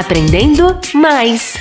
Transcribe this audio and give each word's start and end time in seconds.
Aprendendo 0.00 0.80
mais. 0.94 1.56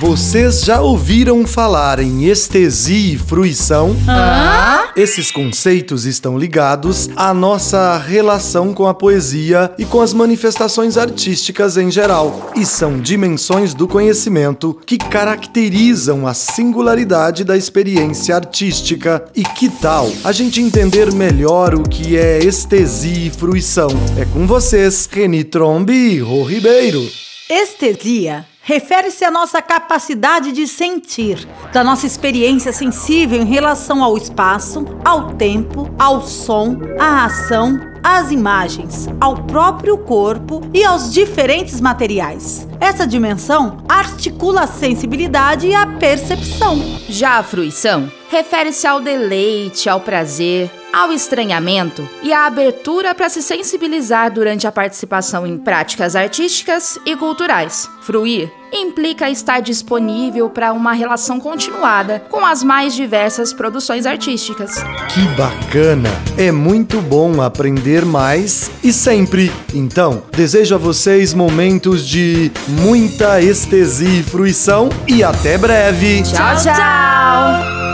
Vocês 0.00 0.62
já 0.62 0.80
ouviram 0.80 1.46
falar 1.46 2.00
em 2.00 2.24
estesia 2.24 3.14
e 3.14 3.16
fruição? 3.16 3.96
Ah? 4.08 4.85
Esses 4.96 5.30
conceitos 5.30 6.06
estão 6.06 6.38
ligados 6.38 7.10
à 7.16 7.34
nossa 7.34 7.98
relação 7.98 8.72
com 8.72 8.86
a 8.86 8.94
poesia 8.94 9.70
e 9.76 9.84
com 9.84 10.00
as 10.00 10.14
manifestações 10.14 10.96
artísticas 10.96 11.76
em 11.76 11.90
geral, 11.90 12.50
e 12.56 12.64
são 12.64 12.98
dimensões 12.98 13.74
do 13.74 13.86
conhecimento 13.86 14.72
que 14.86 14.96
caracterizam 14.96 16.26
a 16.26 16.32
singularidade 16.32 17.44
da 17.44 17.58
experiência 17.58 18.34
artística. 18.34 19.22
E 19.36 19.42
que 19.42 19.68
tal 19.68 20.10
a 20.24 20.32
gente 20.32 20.62
entender 20.62 21.12
melhor 21.12 21.74
o 21.74 21.82
que 21.82 22.16
é 22.16 22.38
estesia 22.38 23.26
e 23.26 23.30
fruição? 23.30 23.90
É 24.18 24.24
com 24.24 24.46
vocês, 24.46 25.06
Reni 25.12 25.44
Trombi 25.44 26.14
e 26.14 26.20
Rô 26.20 26.42
Ribeiro. 26.42 27.06
Estesia 27.50 28.46
refere-se 28.66 29.24
à 29.24 29.30
nossa 29.30 29.62
capacidade 29.62 30.50
de 30.50 30.66
sentir, 30.66 31.46
da 31.72 31.84
nossa 31.84 32.04
experiência 32.04 32.72
sensível 32.72 33.40
em 33.40 33.44
relação 33.44 34.02
ao 34.02 34.16
espaço, 34.16 34.84
ao 35.04 35.34
tempo, 35.34 35.88
ao 35.96 36.20
som, 36.20 36.76
à 36.98 37.26
ação, 37.26 37.80
às 38.02 38.32
imagens, 38.32 39.08
ao 39.20 39.36
próprio 39.44 39.96
corpo 39.96 40.62
e 40.74 40.84
aos 40.84 41.12
diferentes 41.12 41.80
materiais. 41.80 42.66
Essa 42.80 43.06
dimensão 43.06 43.84
articula 43.88 44.62
a 44.62 44.66
sensibilidade 44.66 45.68
e 45.68 45.74
a 45.74 45.86
percepção. 45.86 46.76
Já 47.08 47.38
a 47.38 47.44
fruição 47.44 48.10
refere-se 48.36 48.86
ao 48.86 49.00
deleite, 49.00 49.88
ao 49.88 49.98
prazer, 49.98 50.70
ao 50.92 51.10
estranhamento 51.10 52.06
e 52.22 52.34
à 52.34 52.44
abertura 52.44 53.14
para 53.14 53.30
se 53.30 53.42
sensibilizar 53.42 54.30
durante 54.30 54.66
a 54.66 54.72
participação 54.72 55.46
em 55.46 55.56
práticas 55.56 56.14
artísticas 56.14 56.98
e 57.06 57.16
culturais. 57.16 57.88
Fruir 58.02 58.52
implica 58.70 59.30
estar 59.30 59.60
disponível 59.60 60.50
para 60.50 60.74
uma 60.74 60.92
relação 60.92 61.40
continuada 61.40 62.20
com 62.28 62.44
as 62.44 62.62
mais 62.62 62.94
diversas 62.94 63.54
produções 63.54 64.04
artísticas. 64.04 64.74
Que 65.08 65.22
bacana! 65.34 66.10
É 66.36 66.52
muito 66.52 67.00
bom 67.00 67.40
aprender 67.40 68.04
mais 68.04 68.70
e 68.84 68.92
sempre. 68.92 69.50
Então, 69.72 70.22
desejo 70.30 70.74
a 70.74 70.78
vocês 70.78 71.32
momentos 71.32 72.06
de 72.06 72.52
muita 72.68 73.40
estesia 73.40 74.20
e 74.20 74.22
fruição 74.22 74.90
e 75.08 75.24
até 75.24 75.56
breve. 75.56 76.22
Tchau, 76.22 76.54
tchau! 76.62 77.85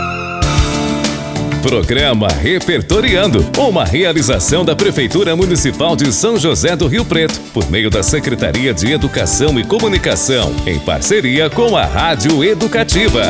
Programa 1.63 2.27
Repertoriando, 2.27 3.49
uma 3.57 3.85
realização 3.85 4.65
da 4.65 4.75
Prefeitura 4.75 5.33
Municipal 5.33 5.95
de 5.95 6.11
São 6.11 6.37
José 6.37 6.75
do 6.75 6.87
Rio 6.87 7.05
Preto, 7.05 7.39
por 7.53 7.71
meio 7.71 7.89
da 7.89 8.03
Secretaria 8.03 8.73
de 8.73 8.91
Educação 8.91 9.57
e 9.57 9.63
Comunicação, 9.63 10.53
em 10.67 10.77
parceria 10.77 11.49
com 11.49 11.77
a 11.77 11.85
Rádio 11.85 12.43
Educativa. 12.43 13.23